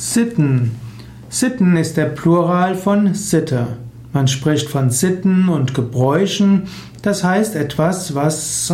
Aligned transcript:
Sitten. 0.00 0.70
Sitten 1.28 1.76
ist 1.76 1.98
der 1.98 2.06
Plural 2.06 2.74
von 2.74 3.12
Sitte. 3.12 3.66
Man 4.14 4.28
spricht 4.28 4.70
von 4.70 4.88
Sitten 4.88 5.50
und 5.50 5.74
Gebräuchen, 5.74 6.62
das 7.02 7.22
heißt 7.22 7.54
etwas, 7.54 8.14
was 8.14 8.72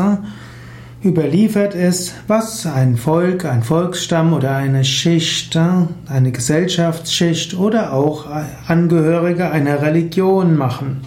überliefert 1.05 1.75
ist, 1.75 2.15
was 2.29 2.65
ein 2.65 2.97
Volk, 2.97 3.45
ein 3.45 3.65
Volksstamm 3.65 4.35
oder 4.35 4.55
eine 4.55 4.85
Schicht, 4.85 5.59
eine 6.07 6.31
Gesellschaftsschicht 6.31 7.59
oder 7.59 7.93
auch 7.93 8.27
Angehörige 8.69 9.51
einer 9.51 9.83
Religion 9.83 10.57
machen. 10.57 11.01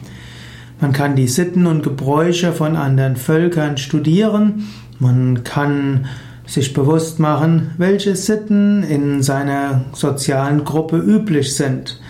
Man 0.82 0.92
kann 0.92 1.16
die 1.16 1.30
Sitten 1.30 1.66
und 1.66 1.82
Gebräuche 1.82 2.52
von 2.52 2.76
anderen 2.76 3.16
Völkern 3.16 3.78
studieren, 3.78 4.68
man 5.00 5.46
kann 5.46 6.08
sich 6.50 6.74
bewusst 6.74 7.20
machen, 7.20 7.72
welche 7.78 8.16
Sitten 8.16 8.84
in 8.84 9.22
seiner 9.22 9.86
sozialen 9.94 10.66
Gruppe 10.66 10.98
üblich 10.98 11.56
sind. 11.56 12.02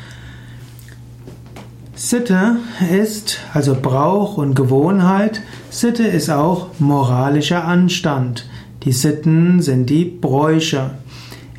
Sitte 1.93 2.55
ist 2.89 3.39
also 3.53 3.75
Brauch 3.79 4.37
und 4.37 4.55
Gewohnheit. 4.55 5.41
Sitte 5.69 6.03
ist 6.03 6.29
auch 6.29 6.67
moralischer 6.79 7.65
Anstand. 7.65 8.47
Die 8.83 8.93
Sitten 8.93 9.61
sind 9.61 9.89
die 9.89 10.05
Bräuche. 10.05 10.91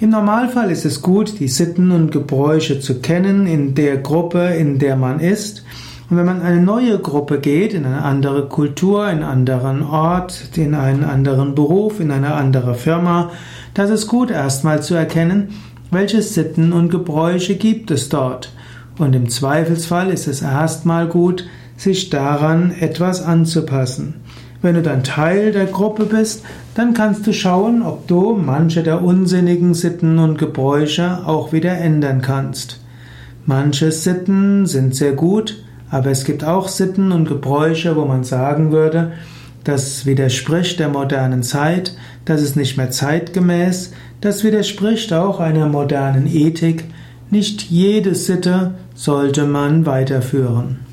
Im 0.01 0.09
Normalfall 0.09 0.70
ist 0.70 0.87
es 0.87 1.03
gut, 1.03 1.39
die 1.39 1.48
Sitten 1.48 1.91
und 1.91 2.11
Gebräuche 2.11 2.81
zu 2.81 3.01
kennen 3.01 3.47
in 3.47 3.75
der 3.75 3.98
Gruppe, 3.98 4.55
in 4.59 4.78
der 4.78 4.97
man 4.97 5.20
ist. 5.20 5.62
Und 6.10 6.16
wenn 6.16 6.27
man 6.27 6.41
in 6.41 6.46
eine 6.46 6.60
neue 6.60 6.98
Gruppe 6.98 7.38
geht, 7.38 7.73
in 7.73 7.87
eine 7.87 8.02
andere 8.02 8.48
Kultur, 8.48 9.09
in 9.09 9.23
einen 9.23 9.23
anderen 9.23 9.82
Ort, 9.84 10.50
in 10.56 10.74
einen 10.74 11.05
anderen 11.05 11.55
Beruf, 11.55 12.00
in 12.00 12.10
eine 12.10 12.34
andere 12.34 12.74
Firma, 12.74 13.30
das 13.74 13.91
ist 13.91 14.09
gut 14.09 14.33
erstmal 14.33 14.83
zu 14.83 14.95
erkennen, 14.95 15.50
welche 15.92 16.20
Sitten 16.20 16.73
und 16.73 16.91
Gebräuche 16.91 17.55
gibt 17.55 17.92
es 17.92 18.09
dort. 18.09 18.52
Und 18.98 19.14
im 19.14 19.30
Zweifelsfall 19.30 20.11
ist 20.11 20.27
es 20.27 20.42
erstmal 20.42 21.06
gut, 21.06 21.47
sich 21.77 22.11
daran 22.11 22.72
etwas 22.78 23.22
anzupassen. 23.22 24.14
Wenn 24.62 24.74
du 24.74 24.83
dann 24.83 25.05
Teil 25.05 25.52
der 25.52 25.67
Gruppe 25.67 26.05
bist, 26.05 26.45
dann 26.74 26.92
kannst 26.92 27.24
du 27.27 27.33
schauen, 27.33 27.83
ob 27.83 28.08
du 28.08 28.34
manche 28.34 28.83
der 28.83 29.02
unsinnigen 29.02 29.74
Sitten 29.74 30.19
und 30.19 30.39
Gebräuche 30.39 31.20
auch 31.24 31.52
wieder 31.52 31.78
ändern 31.78 32.20
kannst. 32.20 32.80
Manche 33.47 33.92
Sitten 33.92 34.67
sind 34.67 34.95
sehr 34.95 35.12
gut, 35.12 35.64
aber 35.91 36.10
es 36.10 36.24
gibt 36.24 36.44
auch 36.44 36.69
Sitten 36.69 37.12
und 37.12 37.28
Gebräuche, 37.28 37.96
wo 37.96 38.05
man 38.05 38.24
sagen 38.24 38.72
würde, 38.72 39.12
das 39.64 40.06
widerspricht 40.06 40.78
der 40.78 40.88
modernen 40.88 41.42
Zeit, 41.42 41.94
das 42.24 42.41
ist 42.42 42.56
nicht 42.56 42.77
mehr 42.77 42.91
zeitgemäß, 42.91 43.92
das 44.20 44.44
widerspricht 44.44 45.12
auch 45.12 45.41
einer 45.41 45.66
modernen 45.66 46.27
Ethik. 46.27 46.84
Nicht 47.30 47.62
jede 47.62 48.14
Sitte 48.14 48.74
sollte 48.94 49.46
man 49.46 49.86
weiterführen. 49.86 50.89